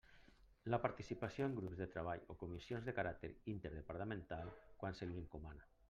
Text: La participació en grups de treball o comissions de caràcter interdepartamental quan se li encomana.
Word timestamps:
La 0.73 0.79
participació 0.85 1.49
en 1.49 1.53
grups 1.59 1.77
de 1.81 1.87
treball 1.95 2.25
o 2.35 2.37
comissions 2.45 2.89
de 2.91 2.97
caràcter 3.01 3.33
interdepartamental 3.55 4.53
quan 4.83 5.03
se 5.03 5.11
li 5.13 5.25
encomana. 5.27 5.71